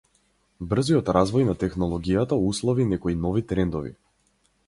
Брзиот 0.69 1.11
развој 1.17 1.45
на 1.49 1.55
технологијата 1.65 2.41
услови 2.47 2.87
некои 2.93 3.17
нови 3.29 3.47
трендови. 3.53 3.93